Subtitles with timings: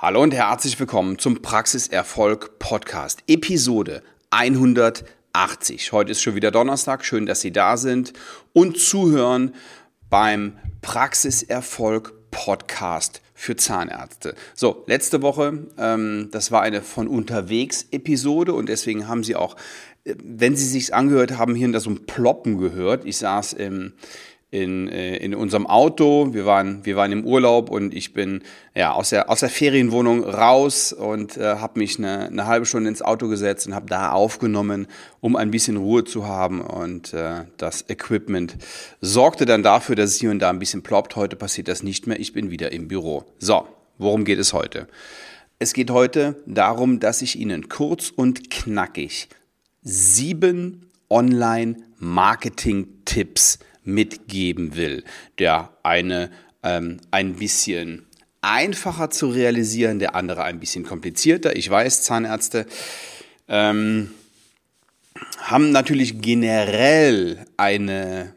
[0.00, 5.90] Hallo und herzlich willkommen zum Praxiserfolg Podcast, Episode 180.
[5.90, 8.12] Heute ist schon wieder Donnerstag, schön, dass Sie da sind
[8.52, 9.56] und zuhören
[10.08, 14.36] beim Praxiserfolg Podcast für Zahnärzte.
[14.54, 19.56] So, letzte Woche, ähm, das war eine von unterwegs Episode und deswegen haben Sie auch,
[20.04, 23.04] äh, wenn Sie sich angehört haben, hier so ein Ploppen gehört.
[23.04, 23.94] Ich saß im
[24.50, 26.32] in, äh, in unserem Auto.
[26.32, 28.42] Wir waren, wir waren im Urlaub und ich bin
[28.74, 32.88] ja, aus, der, aus der Ferienwohnung raus und äh, habe mich eine, eine halbe Stunde
[32.88, 34.86] ins Auto gesetzt und habe da aufgenommen,
[35.20, 36.62] um ein bisschen Ruhe zu haben.
[36.62, 38.56] Und äh, das Equipment
[39.00, 41.14] sorgte dann dafür, dass es hier und da ein bisschen ploppt.
[41.16, 42.18] Heute passiert das nicht mehr.
[42.18, 43.26] Ich bin wieder im Büro.
[43.38, 44.88] So, worum geht es heute?
[45.58, 49.28] Es geht heute darum, dass ich Ihnen kurz und knackig
[49.82, 55.02] sieben Online-Marketing-Tipps mitgeben will,
[55.38, 56.30] der eine
[56.62, 58.06] ähm, ein bisschen
[58.40, 61.56] einfacher zu realisieren, der andere ein bisschen komplizierter.
[61.56, 62.66] Ich weiß, Zahnärzte
[63.48, 64.10] ähm,
[65.38, 68.34] haben natürlich generell eine,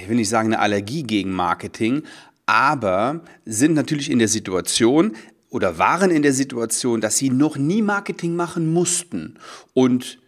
[0.00, 2.02] ich will nicht sagen eine Allergie gegen Marketing,
[2.46, 5.16] aber sind natürlich in der Situation
[5.50, 9.38] oder waren in der Situation, dass sie noch nie Marketing machen mussten
[9.72, 10.18] und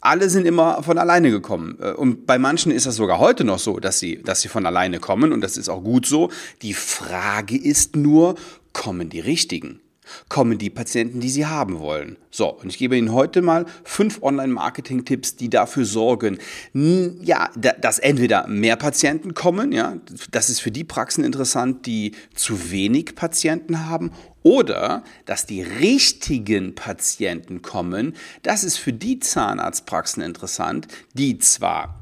[0.00, 1.78] alle sind immer von alleine gekommen.
[1.80, 4.66] Äh, und bei manchen ist das sogar heute noch so, dass sie, dass sie von
[4.66, 5.32] alleine kommen.
[5.32, 6.30] Und das ist auch gut so.
[6.62, 8.36] Die Frage ist nur,
[8.72, 9.80] kommen die richtigen?
[10.28, 12.16] Kommen die Patienten, die sie haben wollen.
[12.30, 16.38] So, und ich gebe Ihnen heute mal fünf Online-Marketing-Tipps, die dafür sorgen,
[16.72, 19.96] ja, dass entweder mehr Patienten kommen, ja,
[20.30, 26.74] das ist für die Praxen interessant, die zu wenig Patienten haben, oder dass die richtigen
[26.74, 31.98] Patienten kommen, das ist für die Zahnarztpraxen interessant, die zwar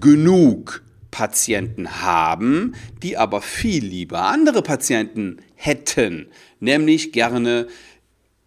[0.00, 6.28] genug Patienten haben, die aber viel lieber andere Patienten hätten,
[6.60, 7.68] nämlich gerne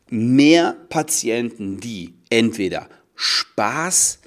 [0.09, 4.19] mehr Patienten, die entweder Spaß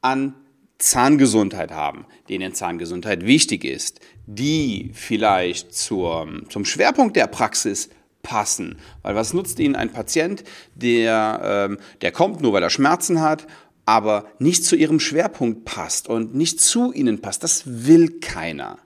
[0.00, 0.34] an
[0.78, 7.90] Zahngesundheit haben, denen Zahngesundheit wichtig ist, die vielleicht zur, zum Schwerpunkt der Praxis
[8.22, 8.78] passen.
[9.02, 13.46] Weil was nutzt Ihnen ein Patient, der, ähm, der kommt nur, weil er Schmerzen hat
[13.86, 17.42] aber nicht zu ihrem Schwerpunkt passt und nicht zu ihnen passt.
[17.42, 18.78] Das will keiner.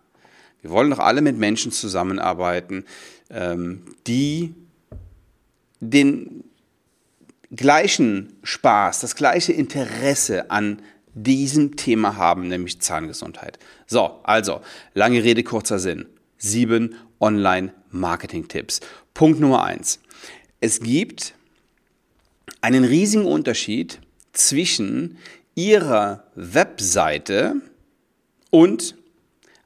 [0.62, 2.84] Wir wollen doch alle mit Menschen zusammenarbeiten,
[3.31, 4.55] ähm, die
[5.81, 6.44] den
[7.55, 10.81] gleichen Spaß, das gleiche Interesse an
[11.15, 13.59] diesem Thema haben, nämlich Zahngesundheit.
[13.87, 14.61] So, also,
[14.94, 16.06] lange Rede, kurzer Sinn.
[16.38, 18.81] Sieben Online-Marketing-Tipps.
[19.12, 20.00] Punkt Nummer eins.
[20.61, 21.34] Es gibt
[22.61, 24.00] einen riesigen Unterschied
[24.34, 25.18] zwischen
[25.54, 27.56] ihrer Webseite
[28.50, 28.96] und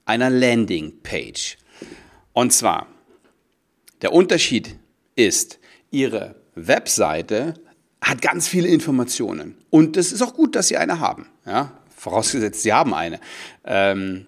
[0.05, 1.59] einer Landingpage.
[2.33, 2.87] Und zwar,
[4.03, 4.77] der Unterschied
[5.17, 5.59] ist,
[5.91, 7.55] ihre Webseite
[8.01, 9.57] hat ganz viele Informationen.
[9.71, 11.27] Und es ist auch gut, dass sie eine haben.
[11.45, 11.73] Ja?
[11.95, 13.21] Vorausgesetzt, sie haben eine.
[13.65, 14.27] Ähm,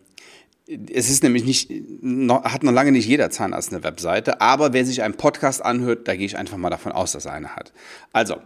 [0.66, 1.70] es ist nämlich nicht,
[2.02, 6.06] noch, hat noch lange nicht jeder Zahnarzt eine Webseite, aber wer sich einen Podcast anhört,
[6.06, 7.72] da gehe ich einfach mal davon aus, dass er eine hat.
[8.12, 8.36] Also,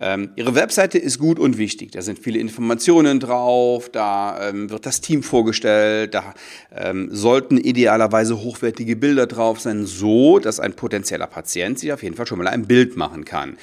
[0.00, 1.92] ähm, ihre Webseite ist gut und wichtig.
[1.92, 6.34] Da sind viele Informationen drauf, da ähm, wird das Team vorgestellt, da
[6.74, 12.16] ähm, sollten idealerweise hochwertige Bilder drauf sein, so dass ein potenzieller Patient sich auf jeden
[12.16, 13.56] Fall schon mal ein Bild machen kann.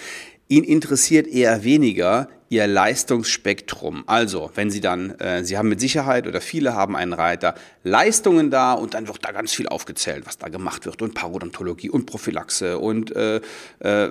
[0.48, 4.04] Ihn interessiert eher weniger Ihr Leistungsspektrum.
[4.08, 8.52] Also, wenn Sie dann, äh, Sie haben mit Sicherheit oder viele haben einen Reiter Leistungen
[8.52, 12.08] da und dann wird da ganz viel aufgezählt, was da gemacht wird und Parodontologie und
[12.08, 13.40] Prophylaxe und äh,
[13.80, 14.10] äh,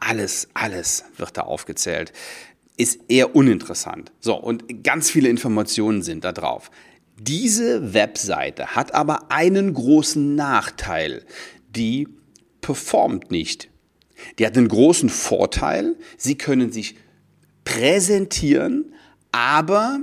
[0.00, 2.12] alles, alles wird da aufgezählt.
[2.76, 4.10] Ist eher uninteressant.
[4.18, 6.68] So, und ganz viele Informationen sind da drauf.
[7.16, 11.24] Diese Webseite hat aber einen großen Nachteil.
[11.70, 12.08] Die
[12.60, 13.68] performt nicht.
[14.40, 15.94] Die hat einen großen Vorteil.
[16.16, 16.96] Sie können sich
[17.64, 18.94] präsentieren,
[19.30, 20.00] aber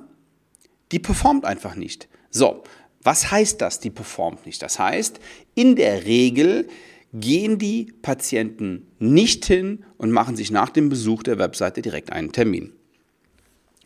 [0.92, 2.08] die performt einfach nicht.
[2.30, 2.64] So,
[3.02, 4.62] was heißt das, die performt nicht?
[4.62, 5.20] Das heißt,
[5.56, 6.68] in der Regel
[7.14, 12.32] gehen die Patienten nicht hin und machen sich nach dem Besuch der Webseite direkt einen
[12.32, 12.73] Termin.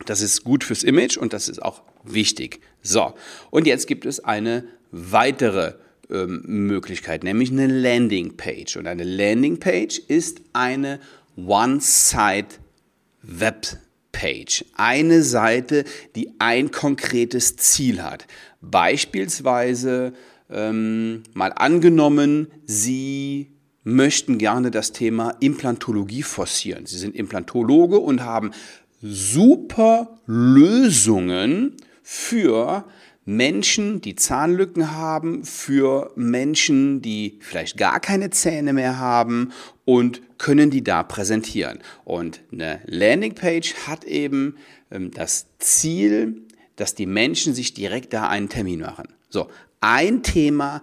[0.06, 2.60] Das ist gut fürs Image und das ist auch wichtig.
[2.81, 3.14] So,
[3.52, 5.75] und jetzt gibt es eine weitere
[6.10, 8.75] ähm, Möglichkeit, nämlich eine Landingpage.
[8.78, 11.00] Und eine Landingpage ist eine
[13.24, 14.66] One-Site-Webpage.
[14.75, 15.84] Eine Seite,
[16.16, 18.28] die ein konkretes Ziel hat.
[18.62, 20.14] Beispielsweise
[20.50, 23.52] ähm, mal angenommen, Sie
[23.84, 26.86] möchten gerne das Thema Implantologie forcieren.
[26.86, 28.52] Sie sind Implantologe und haben
[29.02, 32.86] super Lösungen für
[33.25, 39.52] Menschen, die Zahnlücken haben, für Menschen, die vielleicht gar keine Zähne mehr haben
[39.86, 41.80] und können die da präsentieren.
[42.04, 44.58] Und eine Landingpage hat eben
[44.92, 46.42] ähm, das Ziel,
[46.75, 49.08] dass die Menschen sich direkt da einen Termin machen.
[49.30, 49.50] So,
[49.80, 50.81] ein Thema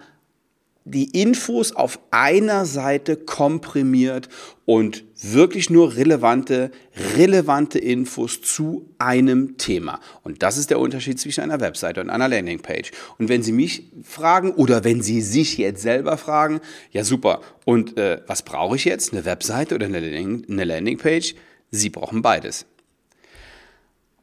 [0.85, 4.29] die Infos auf einer Seite komprimiert
[4.65, 6.71] und wirklich nur relevante,
[7.17, 10.01] relevante Infos zu einem Thema.
[10.23, 12.93] Und das ist der Unterschied zwischen einer Webseite und einer Landingpage.
[13.19, 16.61] Und wenn Sie mich fragen oder wenn Sie sich jetzt selber fragen,
[16.93, 19.13] ja super, und äh, was brauche ich jetzt?
[19.13, 21.35] Eine Webseite oder eine, Landing, eine Landingpage?
[21.71, 22.65] Sie brauchen beides.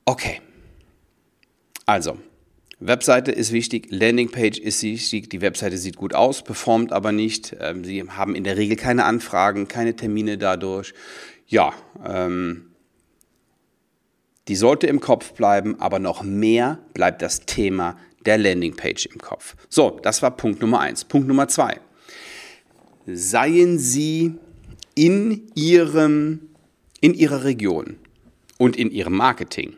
[0.05, 0.41] Okay.
[1.85, 2.17] Also,
[2.79, 7.55] Webseite ist wichtig, Landingpage ist wichtig, die Webseite sieht gut aus, performt aber nicht.
[7.59, 10.93] Ähm, sie haben in der Regel keine Anfragen, keine Termine dadurch.
[11.47, 11.73] Ja,
[12.05, 12.67] ähm,
[14.47, 19.55] die sollte im Kopf bleiben, aber noch mehr bleibt das Thema der Landingpage im Kopf.
[19.69, 21.03] So, das war Punkt Nummer eins.
[21.03, 21.79] Punkt Nummer zwei.
[23.07, 24.35] Seien Sie
[24.93, 26.49] in Ihrem,
[27.01, 27.97] in Ihrer Region
[28.57, 29.75] und in Ihrem Marketing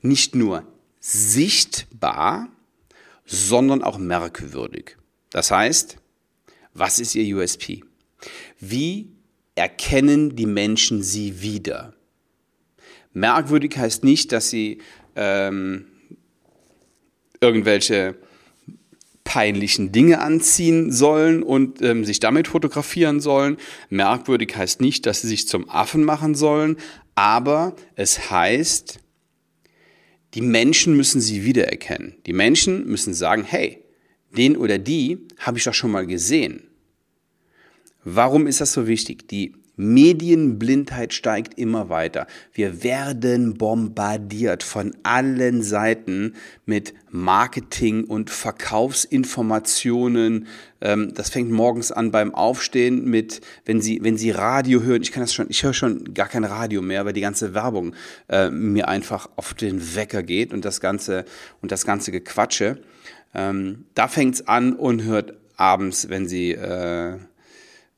[0.00, 0.64] nicht nur
[1.02, 2.48] sichtbar,
[3.26, 4.96] sondern auch merkwürdig.
[5.30, 5.96] Das heißt,
[6.74, 7.82] was ist Ihr USP?
[8.60, 9.10] Wie
[9.56, 11.92] erkennen die Menschen Sie wieder?
[13.12, 14.78] Merkwürdig heißt nicht, dass Sie
[15.16, 15.86] ähm,
[17.40, 18.16] irgendwelche
[19.24, 23.56] peinlichen Dinge anziehen sollen und ähm, sich damit fotografieren sollen.
[23.90, 26.76] Merkwürdig heißt nicht, dass sie sich zum Affen machen sollen,
[27.14, 29.00] aber es heißt,
[30.34, 32.14] die Menschen müssen sie wiedererkennen.
[32.26, 33.84] Die Menschen müssen sagen, hey,
[34.36, 36.68] den oder die habe ich doch schon mal gesehen.
[38.04, 39.28] Warum ist das so wichtig?
[39.28, 42.26] Die Medienblindheit steigt immer weiter.
[42.52, 46.34] Wir werden bombardiert von allen Seiten
[46.66, 50.46] mit Marketing und Verkaufsinformationen.
[50.80, 55.00] Ähm, das fängt morgens an beim Aufstehen mit, wenn Sie, wenn Sie Radio hören.
[55.02, 57.94] Ich kann das schon, ich höre schon gar kein Radio mehr, weil die ganze Werbung
[58.28, 61.24] äh, mir einfach auf den Wecker geht und das ganze,
[61.62, 62.82] und das ganze Gequatsche.
[63.34, 67.16] Ähm, da fängt's an und hört abends, wenn Sie, äh,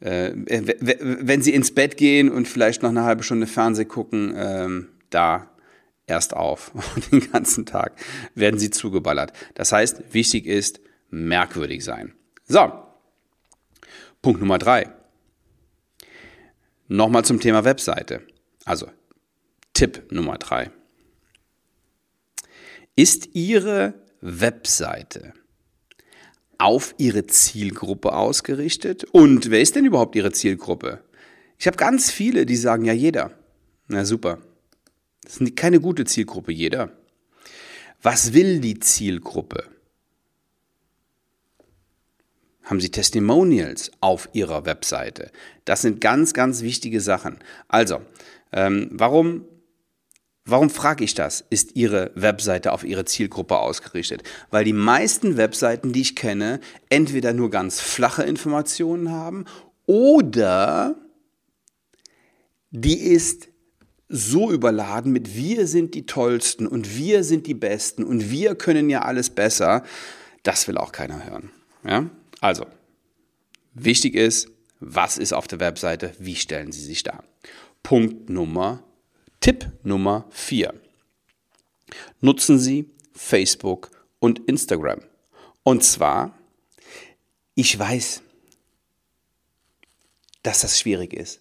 [0.04, 4.88] äh, wenn sie ins Bett gehen und vielleicht noch eine halbe Stunde Fernseh gucken, ähm,
[5.08, 5.50] da
[6.06, 6.72] erst auf.
[7.10, 7.92] Den ganzen Tag
[8.34, 9.32] werden sie zugeballert.
[9.54, 12.12] Das heißt, wichtig ist, merkwürdig sein.
[12.46, 12.70] So,
[14.20, 14.92] Punkt Nummer drei.
[16.88, 18.20] Nochmal zum Thema Webseite.
[18.66, 18.90] Also,
[19.72, 20.70] Tipp Nummer drei.
[22.94, 25.32] Ist Ihre Webseite
[26.64, 29.04] auf ihre Zielgruppe ausgerichtet.
[29.12, 31.04] Und wer ist denn überhaupt ihre Zielgruppe?
[31.58, 33.32] Ich habe ganz viele, die sagen ja jeder.
[33.86, 34.38] Na super.
[35.22, 36.90] Das ist keine gute Zielgruppe, jeder.
[38.00, 39.64] Was will die Zielgruppe?
[42.62, 45.32] Haben Sie Testimonials auf Ihrer Webseite?
[45.66, 47.40] Das sind ganz, ganz wichtige Sachen.
[47.68, 48.00] Also,
[48.52, 49.44] ähm, warum
[50.46, 51.42] Warum frage ich das?
[51.48, 54.22] Ist Ihre Webseite auf Ihre Zielgruppe ausgerichtet?
[54.50, 56.60] Weil die meisten Webseiten, die ich kenne,
[56.90, 59.46] entweder nur ganz flache Informationen haben
[59.86, 60.96] oder
[62.70, 63.48] die ist
[64.08, 68.90] so überladen mit wir sind die Tollsten und wir sind die Besten und wir können
[68.90, 69.82] ja alles besser.
[70.42, 71.50] Das will auch keiner hören.
[71.84, 72.10] Ja?
[72.40, 72.66] Also,
[73.72, 76.12] wichtig ist, was ist auf der Webseite?
[76.18, 77.24] Wie stellen Sie sich da?
[77.82, 78.84] Punkt Nummer
[79.44, 80.72] Tipp Nummer 4.
[82.22, 85.00] Nutzen Sie Facebook und Instagram.
[85.62, 86.34] Und zwar,
[87.54, 88.22] ich weiß,
[90.42, 91.40] dass das schwierig ist.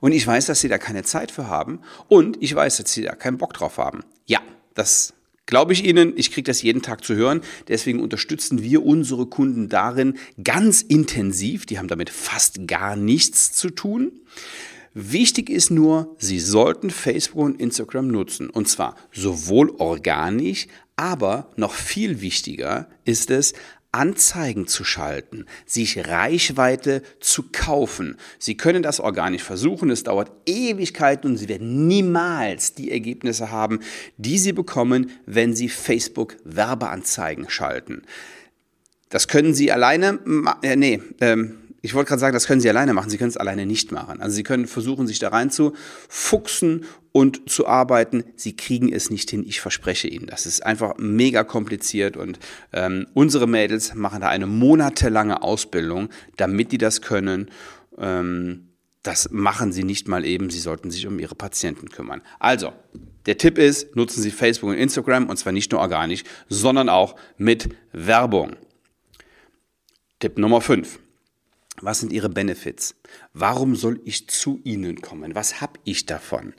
[0.00, 1.80] Und ich weiß, dass Sie da keine Zeit für haben.
[2.08, 4.02] Und ich weiß, dass Sie da keinen Bock drauf haben.
[4.26, 4.40] Ja,
[4.74, 5.14] das
[5.46, 6.12] glaube ich Ihnen.
[6.16, 7.40] Ich kriege das jeden Tag zu hören.
[7.68, 11.66] Deswegen unterstützen wir unsere Kunden darin ganz intensiv.
[11.66, 14.10] Die haben damit fast gar nichts zu tun.
[14.94, 18.48] Wichtig ist nur, Sie sollten Facebook und Instagram nutzen.
[18.48, 23.54] Und zwar sowohl organisch, aber noch viel wichtiger ist es,
[23.90, 28.16] Anzeigen zu schalten, sich Reichweite zu kaufen.
[28.38, 33.80] Sie können das organisch versuchen, es dauert Ewigkeiten und Sie werden niemals die Ergebnisse haben,
[34.16, 38.02] die Sie bekommen, wenn Sie Facebook Werbeanzeigen schalten.
[39.10, 40.18] Das können Sie alleine,
[40.62, 43.10] äh, nee, ähm, ich wollte gerade sagen, das können Sie alleine machen.
[43.10, 44.22] Sie können es alleine nicht machen.
[44.22, 45.74] Also Sie können versuchen, sich da rein zu
[46.08, 48.24] fuchsen und zu arbeiten.
[48.36, 49.44] Sie kriegen es nicht hin.
[49.46, 50.26] Ich verspreche Ihnen.
[50.26, 52.38] Das ist einfach mega kompliziert und
[52.72, 57.50] ähm, unsere Mädels machen da eine monatelange Ausbildung, damit die das können.
[57.98, 58.70] Ähm,
[59.02, 60.48] das machen sie nicht mal eben.
[60.48, 62.22] Sie sollten sich um ihre Patienten kümmern.
[62.38, 62.72] Also,
[63.26, 67.16] Der Tipp ist, nutzen Sie Facebook und Instagram und zwar nicht nur organisch, sondern auch
[67.36, 68.56] mit Werbung.
[70.18, 71.00] Tipp Nummer 5.
[71.80, 72.94] Was sind Ihre Benefits?
[73.32, 75.34] Warum soll ich zu Ihnen kommen?
[75.34, 76.54] Was habe ich davon?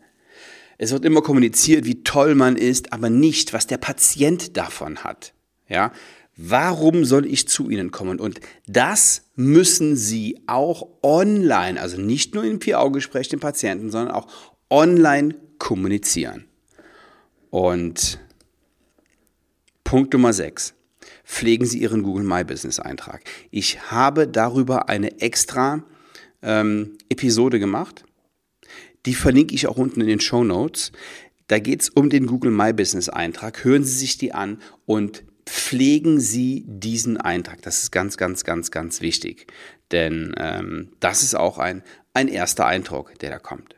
[0.77, 5.33] Es wird immer kommuniziert, wie toll man ist, aber nicht, was der Patient davon hat.
[5.69, 5.93] Ja?
[6.37, 8.19] Warum soll ich zu Ihnen kommen?
[8.19, 14.27] Und das müssen Sie auch online, also nicht nur im Vier-Augen-Gespräch den Patienten, sondern auch
[14.69, 16.45] online kommunizieren.
[17.51, 18.19] Und
[19.85, 20.74] Punkt Nummer 6.
[21.25, 23.21] Pflegen Sie Ihren Google My Business Eintrag.
[23.51, 25.83] Ich habe darüber eine extra
[26.41, 28.05] ähm, Episode gemacht.
[29.05, 30.91] Die verlinke ich auch unten in den Show Notes.
[31.47, 33.63] Da geht es um den Google My Business Eintrag.
[33.63, 37.61] Hören Sie sich die an und pflegen Sie diesen Eintrag.
[37.63, 39.47] Das ist ganz, ganz, ganz, ganz wichtig.
[39.91, 43.75] Denn ähm, das ist auch ein, ein erster Eindruck, der da kommt.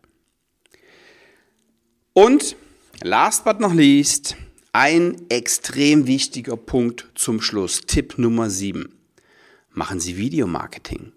[2.13, 2.55] Und
[3.03, 4.35] last but not least,
[4.77, 7.81] ein extrem wichtiger Punkt zum Schluss.
[7.87, 8.93] Tipp Nummer 7.
[9.71, 11.13] Machen Sie Videomarketing.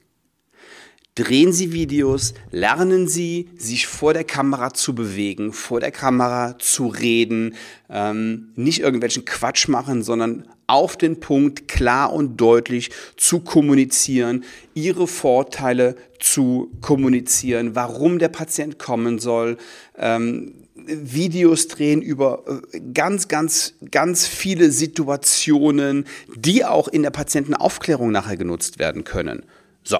[1.14, 6.86] Drehen Sie Videos, lernen Sie, sich vor der Kamera zu bewegen, vor der Kamera zu
[6.86, 7.54] reden,
[7.90, 15.06] ähm, nicht irgendwelchen Quatsch machen, sondern auf den Punkt klar und deutlich zu kommunizieren, Ihre
[15.06, 19.56] Vorteile zu kommunizieren, warum der Patient kommen soll,
[19.98, 20.54] ähm,
[20.86, 28.36] Videos drehen über äh, ganz, ganz, ganz viele Situationen, die auch in der Patientenaufklärung nachher
[28.36, 29.44] genutzt werden können.
[29.82, 29.98] So.